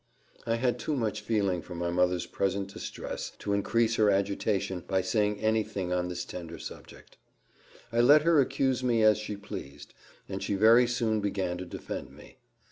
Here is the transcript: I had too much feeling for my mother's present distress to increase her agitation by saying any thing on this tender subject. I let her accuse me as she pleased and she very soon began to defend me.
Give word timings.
I 0.47 0.55
had 0.55 0.79
too 0.79 0.95
much 0.95 1.21
feeling 1.21 1.61
for 1.61 1.75
my 1.75 1.91
mother's 1.91 2.25
present 2.25 2.73
distress 2.73 3.31
to 3.37 3.53
increase 3.53 3.97
her 3.97 4.09
agitation 4.09 4.79
by 4.87 5.01
saying 5.03 5.39
any 5.39 5.61
thing 5.61 5.93
on 5.93 6.07
this 6.07 6.25
tender 6.25 6.57
subject. 6.57 7.17
I 7.91 8.01
let 8.01 8.23
her 8.23 8.41
accuse 8.41 8.83
me 8.83 9.03
as 9.03 9.19
she 9.19 9.35
pleased 9.37 9.93
and 10.27 10.41
she 10.41 10.55
very 10.55 10.87
soon 10.87 11.19
began 11.21 11.59
to 11.59 11.65
defend 11.67 12.09
me. 12.17 12.37